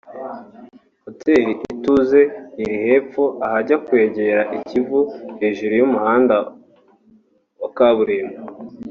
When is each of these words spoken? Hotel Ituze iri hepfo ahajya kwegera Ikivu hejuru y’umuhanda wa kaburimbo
Hotel 1.03 1.45
Ituze 1.73 2.19
iri 2.61 2.77
hepfo 2.87 3.23
ahajya 3.45 3.75
kwegera 3.85 4.41
Ikivu 4.57 4.99
hejuru 5.39 5.73
y’umuhanda 5.79 6.35
wa 7.61 7.69
kaburimbo 7.77 8.37